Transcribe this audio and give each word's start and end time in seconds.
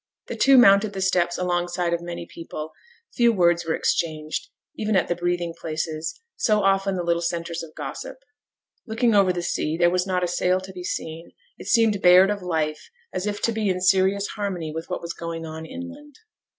The 0.29 0.35
two 0.35 0.57
mounted 0.57 0.93
the 0.93 0.99
steps 1.01 1.37
alongside 1.37 1.93
of 1.93 2.01
many 2.01 2.25
people; 2.25 2.71
few 3.15 3.31
words 3.31 3.65
were 3.67 3.75
exchanged, 3.75 4.49
even 4.75 4.95
at 4.95 5.07
the 5.07 5.15
breathing 5.15 5.53
places, 5.55 6.19
so 6.35 6.63
often 6.63 6.95
the 6.95 7.03
little 7.03 7.21
centres 7.21 7.61
of 7.61 7.75
gossip. 7.75 8.17
Looking 8.87 9.13
over 9.13 9.31
the 9.31 9.43
sea 9.43 9.77
there 9.77 9.91
was 9.91 10.07
not 10.07 10.23
a 10.23 10.27
sail 10.27 10.59
to 10.61 10.73
be 10.73 10.83
seen; 10.83 11.33
it 11.59 11.67
seemed 11.67 12.01
bared 12.01 12.31
of 12.31 12.41
life, 12.41 12.89
as 13.13 13.27
if 13.27 13.43
to 13.43 13.51
be 13.51 13.69
in 13.69 13.79
serious 13.79 14.25
harmony 14.29 14.71
with 14.73 14.89
what 14.89 15.03
was 15.03 15.13
going 15.13 15.45
on 15.45 15.67
inland. 15.67 16.15